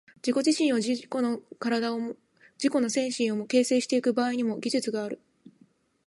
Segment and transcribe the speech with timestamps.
[0.15, 2.15] 自己自身を、自己の身体をも
[2.57, 5.21] 自己の精神をも、形成してゆく場合にも、技術がある。